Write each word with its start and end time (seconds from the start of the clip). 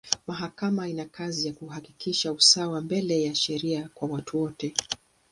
Mahakama 0.27 0.87
ina 0.89 1.05
kazi 1.05 1.47
ya 1.47 1.53
kuhakikisha 1.53 2.31
usawa 2.31 2.81
mbele 2.81 3.23
ya 3.23 3.35
sheria 3.35 3.89
kwa 3.93 4.07
watu 4.09 4.41
wote. 4.41 4.73